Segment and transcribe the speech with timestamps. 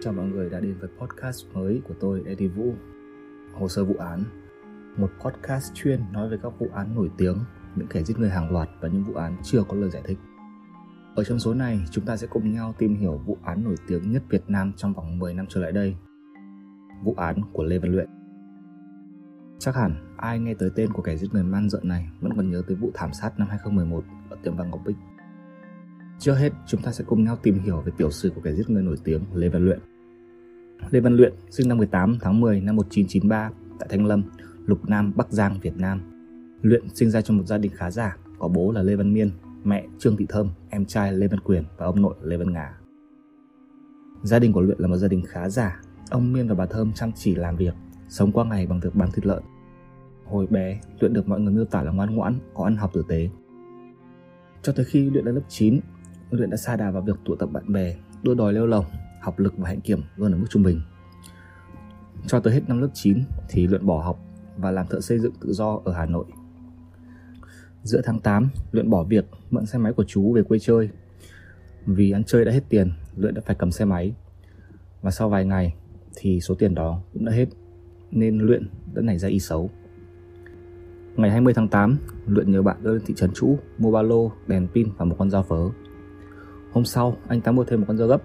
[0.00, 2.74] Chào mọi người đã đến với podcast mới của tôi Eddie Vũ.
[3.52, 4.24] Hồ sơ vụ án.
[4.96, 7.38] Một podcast chuyên nói về các vụ án nổi tiếng
[7.76, 10.18] Những kẻ giết người hàng loạt và những vụ án chưa có lời giải thích.
[11.14, 14.12] Ở trong số này chúng ta sẽ cùng nhau tìm hiểu vụ án nổi tiếng
[14.12, 15.96] nhất Việt Nam trong vòng 10 năm trở lại đây.
[17.04, 18.08] Vụ án của Lê Văn Luyện.
[19.58, 22.50] Chắc hẳn ai nghe tới tên của kẻ giết người man dợ này vẫn còn
[22.50, 24.96] nhớ tới vụ thảm sát năm 2011 ở tiệm vàng Ngọc Bích.
[26.18, 28.70] Trước hết, chúng ta sẽ cùng nhau tìm hiểu về tiểu sử của kẻ giết
[28.70, 29.78] người nổi tiếng Lê Văn Luyện.
[30.90, 34.22] Lê Văn Luyện sinh năm 18 tháng 10 năm 1993 tại Thanh Lâm,
[34.66, 36.00] Lục Nam, Bắc Giang, Việt Nam.
[36.62, 39.30] Luyện sinh ra trong một gia đình khá giả, có bố là Lê Văn Miên,
[39.64, 42.78] mẹ Trương Thị Thơm, em trai Lê Văn Quyền và ông nội Lê Văn Ngà.
[44.22, 46.92] Gia đình của Luyện là một gia đình khá giả, ông Miên và bà Thơm
[46.92, 47.74] chăm chỉ làm việc,
[48.08, 49.42] sống qua ngày bằng việc bán thịt lợn.
[50.24, 53.04] Hồi bé, Luyện được mọi người miêu tả là ngoan ngoãn, có ăn học tử
[53.08, 53.28] tế.
[54.62, 55.80] Cho tới khi Luyện lên lớp 9,
[56.30, 58.84] Luyện đã xa đà vào việc tụ tập bạn bè, đua đòi leo lồng,
[59.20, 60.80] học lực và hạnh kiểm luôn ở mức trung bình.
[62.26, 64.18] Cho tới hết năm lớp 9 thì Luyện bỏ học
[64.56, 66.24] và làm thợ xây dựng tự do ở Hà Nội.
[67.82, 70.90] Giữa tháng 8, Luyện bỏ việc mượn xe máy của chú về quê chơi.
[71.86, 74.14] Vì ăn chơi đã hết tiền, Luyện đã phải cầm xe máy.
[75.02, 75.74] Và sau vài ngày
[76.16, 77.46] thì số tiền đó cũng đã hết,
[78.10, 79.70] nên Luyện đã nảy ra ý xấu.
[81.16, 81.96] Ngày 20 tháng 8,
[82.26, 85.16] Luyện nhờ bạn đưa lên thị trấn Trũ mua ba lô, đèn pin và một
[85.18, 85.68] con dao phớ.
[86.72, 88.22] Hôm sau, anh ta mua thêm một con dao gấp.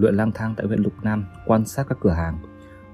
[0.00, 2.38] Luyện lang thang tại huyện Lục Nam quan sát các cửa hàng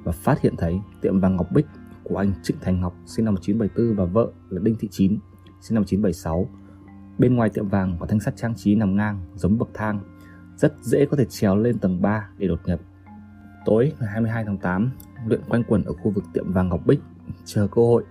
[0.04, 1.66] và phát hiện thấy tiệm vàng Ngọc Bích
[2.02, 5.18] của anh Trịnh Thành Ngọc sinh năm 1974 và vợ là Đinh Thị Chín
[5.60, 6.48] sinh năm 1976.
[7.18, 10.00] Bên ngoài tiệm vàng có thanh sắt trang trí nằm ngang giống bậc thang,
[10.56, 12.80] rất dễ có thể trèo lên tầng 3 để đột nhập.
[13.64, 14.90] Tối ngày 22 tháng 8,
[15.27, 17.00] Luyện quanh quẩn ở khu vực tiệm vàng Ngọc Bích
[17.44, 18.04] chờ cơ hội.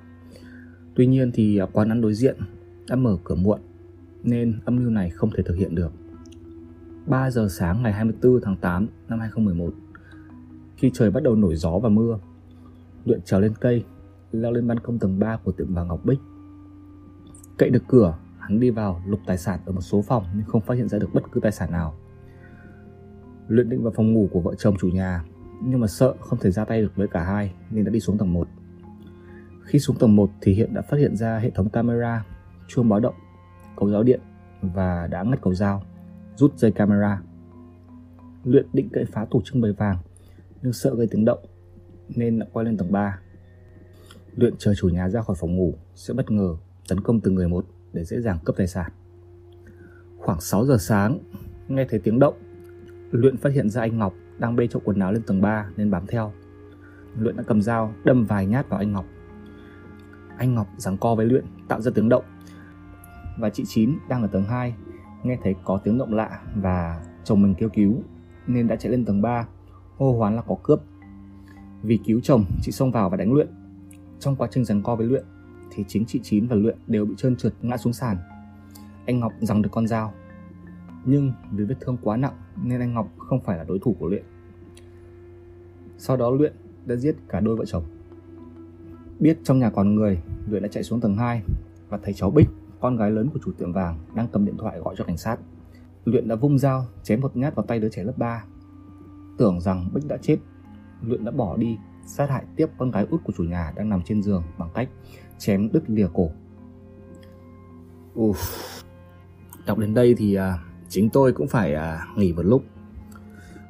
[0.95, 2.38] Tuy nhiên thì à, quán ăn đối diện
[2.89, 3.59] đã mở cửa muộn
[4.23, 5.91] nên âm mưu này không thể thực hiện được.
[7.05, 9.73] 3 giờ sáng ngày 24 tháng 8 năm 2011,
[10.77, 12.19] khi trời bắt đầu nổi gió và mưa,
[13.05, 13.83] Luyện trèo lên cây,
[14.31, 16.19] leo lên ban công tầng 3 của tiệm vàng Ngọc Bích.
[17.57, 20.61] Cậy được cửa, hắn đi vào lục tài sản ở một số phòng nhưng không
[20.61, 21.95] phát hiện ra được bất cứ tài sản nào.
[23.47, 25.23] Luyện định vào phòng ngủ của vợ chồng chủ nhà,
[25.63, 28.17] nhưng mà sợ không thể ra tay được với cả hai nên đã đi xuống
[28.17, 28.47] tầng 1.
[29.63, 32.25] Khi xuống tầng 1 thì hiện đã phát hiện ra hệ thống camera,
[32.67, 33.16] chuông báo động
[33.75, 34.19] cầu giáo điện
[34.61, 35.83] và đã ngắt cầu dao,
[36.38, 37.22] rút dây camera.
[38.44, 39.97] Luyện định cậy phá tủ trưng bày vàng,
[40.62, 41.40] nhưng sợ gây tiếng động
[42.09, 43.19] nên đã quay lên tầng 3.
[44.35, 46.56] Luyện chờ chủ nhà ra khỏi phòng ngủ sẽ bất ngờ
[46.88, 48.91] tấn công từng người một để dễ dàng cướp tài sản.
[50.18, 51.19] Khoảng 6 giờ sáng,
[51.68, 52.34] nghe thấy tiếng động,
[53.12, 55.91] Luyện phát hiện ra anh Ngọc đang bê trộm quần áo lên tầng 3 nên
[55.91, 56.31] bám theo.
[57.19, 59.06] Luyện đã cầm dao đâm vài nhát vào anh Ngọc.
[60.38, 62.23] Anh Ngọc giằng co với Luyện tạo ra tiếng động
[63.40, 64.75] và chị Chín đang ở tầng 2
[65.25, 68.03] nghe thấy có tiếng động lạ và chồng mình kêu cứu
[68.47, 69.47] nên đã chạy lên tầng 3
[69.97, 70.80] hô hoán là có cướp.
[71.81, 73.47] Vì cứu chồng, chị xông vào và đánh Luyện.
[74.19, 75.24] Trong quá trình giằng co với Luyện
[75.72, 78.18] thì chính chị Chín và Luyện đều bị trơn trượt ngã xuống sàn.
[79.06, 80.14] Anh Ngọc giằng được con dao.
[81.06, 82.34] Nhưng vì vết thương quá nặng
[82.64, 84.24] nên anh Ngọc không phải là đối thủ của Luyện.
[85.97, 86.53] Sau đó Luyện
[86.85, 87.84] đã giết cả đôi vợ chồng.
[89.19, 90.19] Biết trong nhà còn người,
[90.50, 91.41] Luyện đã chạy xuống tầng 2
[91.90, 92.50] và thấy cháu Bích
[92.80, 95.38] con gái lớn của chủ tiệm vàng đang cầm điện thoại gọi cho cảnh sát.
[96.06, 98.44] Luyện đã vung dao chém một nhát vào tay đứa trẻ lớp 3.
[99.38, 100.38] Tưởng rằng Bích đã chết,
[101.02, 104.02] Luyện đã bỏ đi sát hại tiếp con gái út của chủ nhà đang nằm
[104.06, 104.90] trên giường bằng cách
[105.38, 106.31] chém đứt lìa cổ.
[108.16, 108.81] Uff.
[109.66, 110.59] Đọc đến đây thì à,
[110.90, 112.64] chính tôi cũng phải à, nghỉ một lúc.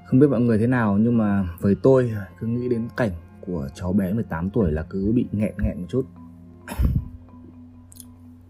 [0.06, 3.12] Không biết mọi người thế nào nhưng mà với tôi à, cứ nghĩ đến cảnh
[3.42, 6.06] của cháu bé 18 tuổi là cứ bị nghẹn nghẹn một chút.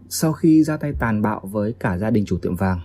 [0.10, 2.80] Sau khi ra tay tàn bạo với cả gia đình chủ tiệm vàng,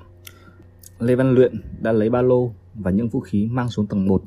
[0.99, 4.23] Lê Văn Luyện đã lấy ba lô và những vũ khí mang xuống tầng 1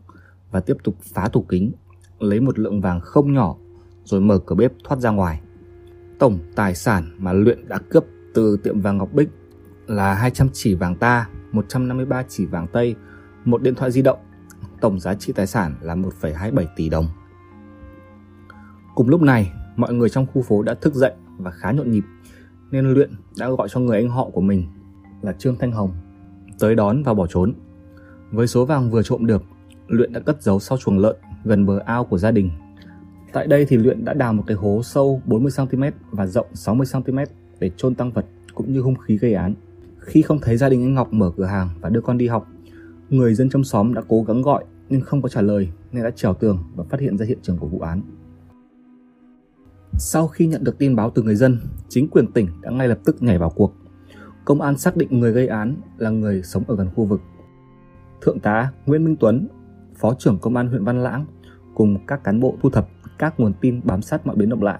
[0.52, 1.72] và tiếp tục phá tủ kính,
[2.20, 3.56] lấy một lượng vàng không nhỏ
[4.04, 5.42] rồi mở cửa bếp thoát ra ngoài.
[6.20, 9.30] Tổng tài sản mà Luyện đã cướp từ tiệm vàng Ngọc Bích
[9.88, 12.96] là 200 chỉ vàng ta, 153 chỉ vàng Tây,
[13.46, 14.20] một điện thoại di động.
[14.82, 17.08] Tổng giá trị tài sản là 1,27 tỷ đồng.
[18.96, 22.04] Cùng lúc này, mọi người trong khu phố đã thức dậy và khá nhộn nhịp
[22.74, 24.64] nên Luyện đã gọi cho người anh họ của mình
[25.22, 25.92] là Trương Thanh Hồng
[26.60, 27.54] tới đón và bỏ trốn.
[28.32, 29.44] Với số vàng vừa trộm được,
[29.88, 32.50] Luyện đã cất giấu sau chuồng lợn gần bờ ao của gia đình.
[33.34, 37.26] Tại đây thì Luyện đã đào một cái hố sâu 40cm và rộng 60cm
[37.60, 39.54] để chôn tăng vật cũng như hung khí gây án.
[40.00, 42.48] Khi không thấy gia đình anh Ngọc mở cửa hàng và đưa con đi học,
[43.10, 46.12] người dân trong xóm đã cố gắng gọi nhưng không có trả lời nên đã
[46.12, 48.02] trèo tường và phát hiện ra hiện trường của vụ án.
[49.98, 51.60] Sau khi nhận được tin báo từ người dân,
[51.90, 53.74] chính quyền tỉnh đã ngay lập tức nhảy vào cuộc.
[54.46, 57.22] Công an xác định người gây án là người sống ở gần khu vực.
[58.22, 59.48] Thượng tá Nguyễn Minh Tuấn,
[59.96, 61.26] phó trưởng công an huyện Văn Lãng
[61.76, 62.88] cùng các cán bộ thu thập
[63.20, 64.80] các nguồn tin bám sát mọi biến động lạ.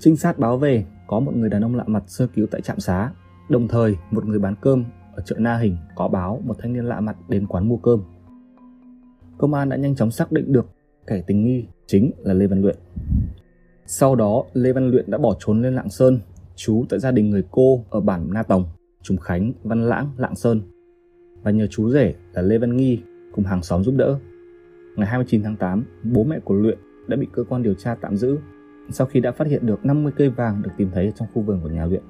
[0.00, 2.80] Trinh sát báo về có một người đàn ông lạ mặt sơ cứu tại trạm
[2.80, 3.10] xá,
[3.48, 4.84] đồng thời một người bán cơm
[5.14, 8.02] ở chợ Na Hình có báo một thanh niên lạ mặt đến quán mua cơm.
[9.38, 10.66] Công an đã nhanh chóng xác định được
[11.06, 12.76] kẻ tình nghi chính là Lê Văn Luyện.
[13.86, 16.18] Sau đó, Lê Văn Luyện đã bỏ trốn lên Lạng Sơn,
[16.56, 18.64] trú tại gia đình người cô ở bản Na Tòng,
[19.02, 20.60] Trùng Khánh, Văn Lãng, Lạng Sơn
[21.42, 23.00] và nhờ chú rể là Lê Văn Nghi
[23.34, 24.18] cùng hàng xóm giúp đỡ.
[24.96, 26.78] Ngày 29 tháng 8, bố mẹ của Luyện
[27.08, 28.38] đã bị cơ quan điều tra tạm giữ
[28.90, 31.60] sau khi đã phát hiện được 50 cây vàng được tìm thấy trong khu vườn
[31.62, 32.02] của nhà Luyện.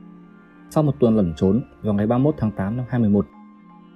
[0.71, 3.27] Sau một tuần lẩn trốn, vào ngày 31 tháng 8 năm 2011,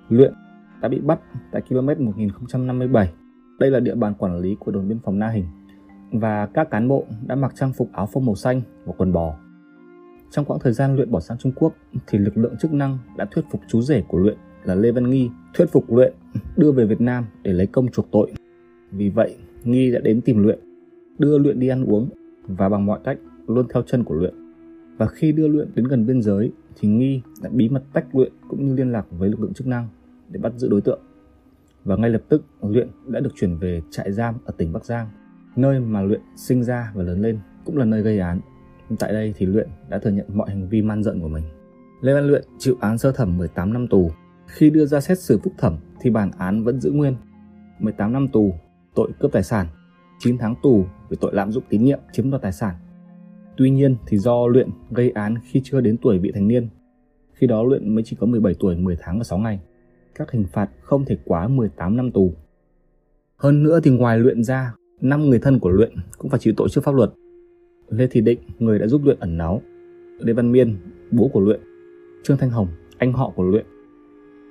[0.09, 0.33] Luyện
[0.81, 1.21] đã bị bắt
[1.53, 3.13] tại km 1057.
[3.59, 5.45] Đây là địa bàn quản lý của đồn biên phòng Na Hình
[6.13, 9.39] và các cán bộ đã mặc trang phục áo phông màu xanh và quần bò.
[10.31, 11.73] Trong quãng thời gian Luyện bỏ sang Trung Quốc
[12.07, 15.11] thì lực lượng chức năng đã thuyết phục chú rể của Luyện là Lê Văn
[15.11, 16.13] Nghi thuyết phục Luyện
[16.57, 18.33] đưa về Việt Nam để lấy công chuộc tội.
[18.91, 20.59] Vì vậy, Nghi đã đến tìm Luyện,
[21.19, 22.09] đưa Luyện đi ăn uống
[22.43, 24.35] và bằng mọi cách luôn theo chân của Luyện.
[24.99, 28.33] Và khi đưa Luyện đến gần biên giới thì Nghi đã bí mật tách Luyện
[28.49, 29.89] cũng như liên lạc với lực lượng chức năng
[30.29, 31.01] để bắt giữ đối tượng.
[31.85, 35.09] Và ngay lập tức Luyện đã được chuyển về trại giam ở tỉnh Bắc Giang,
[35.59, 38.41] nơi mà Luyện sinh ra và lớn lên, cũng là nơi gây án.
[38.99, 41.45] Tại đây thì Luyện đã thừa nhận mọi hành vi man dợn của mình.
[42.01, 44.11] Lê Văn Luyện chịu án sơ thẩm 18 năm tù.
[44.47, 47.17] Khi đưa ra xét xử phúc thẩm thì bản án vẫn giữ nguyên.
[47.79, 48.55] 18 năm tù,
[48.95, 49.67] tội cướp tài sản,
[50.19, 52.75] 9 tháng tù về tội lạm dụng tín nhiệm chiếm đoạt tài sản.
[53.57, 56.69] Tuy nhiên thì do Luyện gây án khi chưa đến tuổi vị thành niên,
[57.33, 59.61] khi đó Luyện mới chỉ có 17 tuổi 10 tháng và 6 ngày.
[60.15, 62.35] Các hình phạt không thể quá 18 năm tù.
[63.37, 66.69] Hơn nữa thì ngoài Luyện ra, năm người thân của Luyện cũng phải chịu tội
[66.69, 67.11] trước pháp luật.
[67.89, 69.63] Lê Thị Định, người đã giúp Luyện ẩn náu.
[70.19, 70.77] Lê Văn Miên,
[71.11, 71.61] bố của Luyện.
[72.23, 72.69] Trương Thanh Hồng,
[72.99, 73.67] anh họ của Luyện.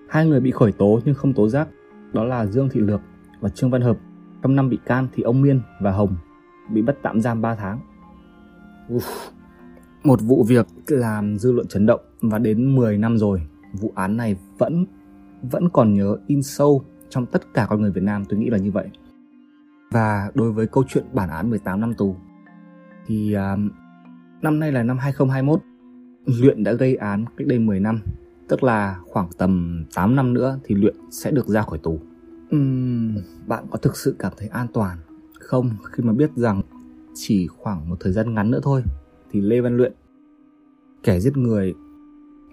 [0.09, 1.67] Hai người bị khởi tố nhưng không tố giác,
[2.13, 3.01] đó là Dương Thị Lược
[3.39, 3.97] và Trương Văn Hợp.
[4.44, 6.15] Trong năm bị can thì ông Miên và Hồng
[6.73, 7.79] bị bắt tạm giam 3 tháng.
[8.89, 9.31] Uf.
[10.03, 13.41] Một vụ việc làm dư luận chấn động và đến 10 năm rồi,
[13.73, 14.85] vụ án này vẫn
[15.41, 18.57] vẫn còn nhớ in sâu trong tất cả con người Việt Nam, tôi nghĩ là
[18.57, 18.88] như vậy.
[19.92, 22.16] Và đối với câu chuyện bản án 18 năm tù
[23.06, 23.60] thì uh,
[24.42, 25.62] năm nay là năm 2021,
[26.25, 28.01] Luyện đã gây án cách đây 10 năm,
[28.48, 32.00] tức là khoảng tầm 8 năm nữa thì Luyện sẽ được ra khỏi tù.
[32.56, 33.18] Uhm,
[33.48, 34.98] bạn có thực sự cảm thấy an toàn
[35.39, 36.62] không khi mà biết rằng
[37.13, 38.83] chỉ khoảng một thời gian ngắn nữa thôi
[39.31, 39.94] thì Lê Văn Luyện,
[41.04, 41.74] kẻ giết người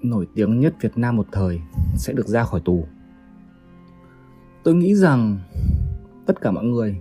[0.02, 1.60] nổi tiếng nhất Việt Nam một thời
[1.96, 2.86] sẽ được ra khỏi tù.
[4.62, 5.38] Tôi nghĩ rằng
[6.26, 7.00] tất cả mọi người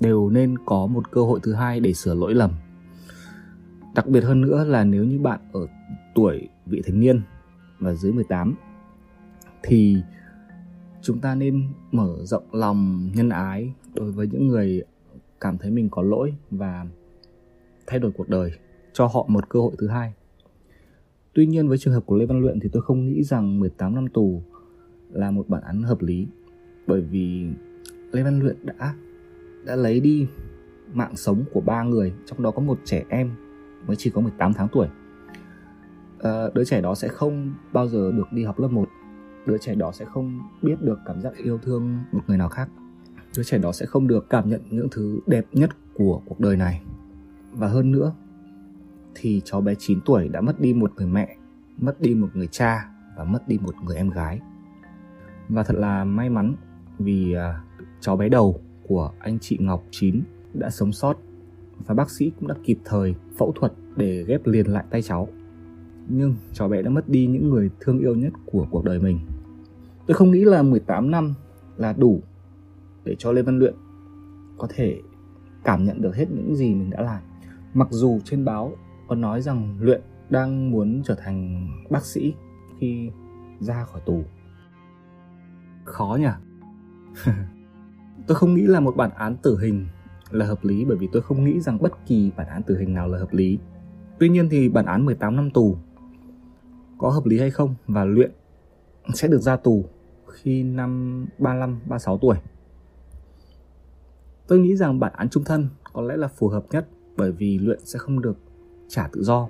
[0.00, 2.50] đều nên có một cơ hội thứ hai để sửa lỗi lầm.
[3.94, 5.66] Đặc biệt hơn nữa là nếu như bạn ở
[6.14, 7.22] tuổi vị thành niên
[7.78, 8.54] và dưới 18
[9.62, 9.96] thì
[11.02, 14.82] chúng ta nên mở rộng lòng nhân ái đối với những người
[15.40, 16.86] cảm thấy mình có lỗi và
[17.86, 18.52] thay đổi cuộc đời
[18.92, 20.14] cho họ một cơ hội thứ hai.
[21.34, 23.94] Tuy nhiên với trường hợp của Lê Văn Luyện thì tôi không nghĩ rằng 18
[23.94, 24.42] năm tù
[25.12, 26.26] là một bản án hợp lý
[26.86, 27.46] bởi vì
[28.12, 28.94] Lê Văn Luyện đã
[29.64, 30.28] đã lấy đi
[30.92, 33.30] mạng sống của ba người trong đó có một trẻ em
[33.86, 34.88] mới chỉ có 18 tháng tuổi.
[36.22, 38.88] À, đứa trẻ đó sẽ không bao giờ được đi học lớp 1
[39.46, 42.68] đứa trẻ đó sẽ không biết được cảm giác yêu thương một người nào khác.
[43.36, 46.56] Đứa trẻ đó sẽ không được cảm nhận những thứ đẹp nhất của cuộc đời
[46.56, 46.82] này.
[47.52, 48.12] Và hơn nữa
[49.14, 51.36] thì cháu bé 9 tuổi đã mất đi một người mẹ
[51.78, 54.40] mất đi một người cha và mất đi một người em gái.
[55.48, 56.54] Và thật là may mắn
[56.98, 57.40] vì uh,
[58.00, 60.22] cháu bé đầu của anh chị Ngọc Chín
[60.54, 61.16] đã sống sót
[61.86, 65.28] và bác sĩ cũng đã kịp thời phẫu thuật để ghép liền lại tay cháu.
[66.08, 69.18] Nhưng cháu bé đã mất đi những người thương yêu nhất của cuộc đời mình.
[70.06, 71.34] Tôi không nghĩ là 18 năm
[71.76, 72.20] là đủ
[73.04, 73.74] để cho Lê Văn Luyện
[74.58, 75.00] có thể
[75.64, 77.22] cảm nhận được hết những gì mình đã làm.
[77.74, 78.76] Mặc dù trên báo
[79.08, 82.34] có nói rằng Luyện đang muốn trở thành bác sĩ
[82.80, 83.10] khi
[83.60, 84.22] ra khỏi tù.
[85.84, 86.26] Khó nhỉ?
[88.26, 89.86] tôi không nghĩ là một bản án tử hình
[90.30, 92.94] là hợp lý bởi vì tôi không nghĩ rằng bất kỳ bản án tử hình
[92.94, 93.58] nào là hợp lý.
[94.18, 95.76] Tuy nhiên thì bản án 18 năm tù
[96.98, 98.30] có hợp lý hay không và luyện
[99.14, 99.84] sẽ được ra tù
[100.32, 102.36] khi năm 35 36 tuổi.
[104.46, 107.58] Tôi nghĩ rằng bản án trung thân có lẽ là phù hợp nhất bởi vì
[107.58, 108.36] luyện sẽ không được
[108.88, 109.48] trả tự do,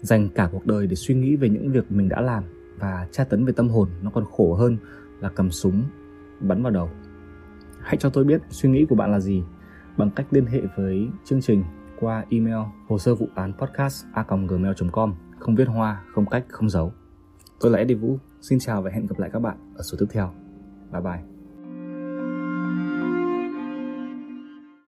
[0.00, 2.44] dành cả cuộc đời để suy nghĩ về những việc mình đã làm
[2.78, 4.76] và tra tấn về tâm hồn nó còn khổ hơn
[5.20, 5.82] là cầm súng
[6.40, 6.90] bắn vào đầu.
[7.84, 9.42] Hãy cho tôi biết suy nghĩ của bạn là gì
[9.96, 11.64] bằng cách liên hệ với chương trình
[12.00, 16.68] qua email hồ sơ vụ án podcast a gmail.com không viết hoa, không cách, không
[16.68, 16.92] dấu.
[17.60, 20.06] Tôi là Eddie Vũ, xin chào và hẹn gặp lại các bạn ở số tiếp
[20.10, 20.32] theo.
[20.92, 21.33] Bye bye.